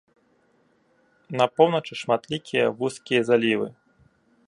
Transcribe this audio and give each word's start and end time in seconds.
На 1.41 1.47
поўначы 1.59 1.93
шматлікія 2.01 2.65
вузкія 2.83 3.21
залівы. 3.33 3.67